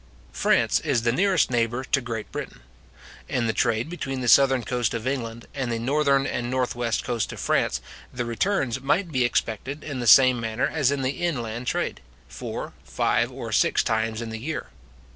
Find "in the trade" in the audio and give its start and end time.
3.29-3.87